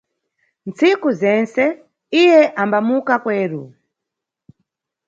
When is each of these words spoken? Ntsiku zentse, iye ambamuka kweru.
Ntsiku 0.69 1.07
zentse, 1.21 1.63
iye 2.21 2.41
ambamuka 2.61 3.13
kweru. 3.23 3.63